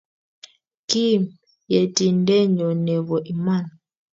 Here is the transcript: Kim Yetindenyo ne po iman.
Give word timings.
Kim 0.89 1.21
Yetindenyo 1.73 2.69
ne 2.83 2.95
po 3.07 3.15
iman. 3.33 3.65